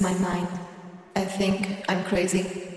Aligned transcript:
My 0.00 0.14
mind. 0.14 0.48
I 1.14 1.24
think 1.24 1.84
I'm 1.88 2.04
crazy. 2.04 2.73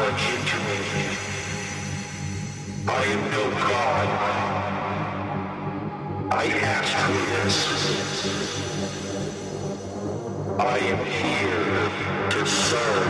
I 0.00 0.02
am 3.04 3.22
no 3.32 3.50
God. 3.50 4.08
I 6.30 6.46
ask 6.62 6.92
for 7.04 7.22
this. 7.34 7.56
I 10.58 10.78
am 10.78 11.04
here 11.04 11.90
to 12.30 12.46
serve. 12.46 13.07